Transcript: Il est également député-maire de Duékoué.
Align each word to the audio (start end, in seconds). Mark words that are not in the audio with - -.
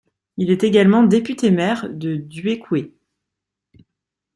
Il 0.37 0.49
est 0.49 0.63
également 0.63 1.03
député-maire 1.03 1.87
de 1.87 2.15
Duékoué. 2.15 2.91